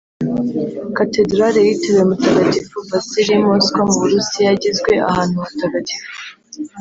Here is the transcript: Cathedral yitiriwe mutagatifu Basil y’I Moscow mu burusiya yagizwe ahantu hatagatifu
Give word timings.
Cathedral 0.97 1.53
yitiriwe 1.67 2.03
mutagatifu 2.09 2.75
Basil 2.89 3.27
y’I 3.33 3.41
Moscow 3.45 3.85
mu 3.89 3.95
burusiya 4.01 4.45
yagizwe 4.49 4.91
ahantu 5.09 5.35
hatagatifu 5.45 6.09